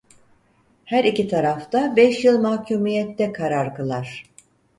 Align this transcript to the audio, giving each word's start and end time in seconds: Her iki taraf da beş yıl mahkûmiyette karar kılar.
Her 0.85 1.03
iki 1.03 1.27
taraf 1.27 1.71
da 1.71 1.95
beş 1.95 2.23
yıl 2.23 2.39
mahkûmiyette 2.41 3.31
karar 3.33 3.75
kılar. 3.75 4.25